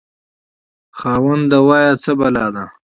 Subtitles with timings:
[0.99, 2.65] خاوند: وایه څه بلا ده؟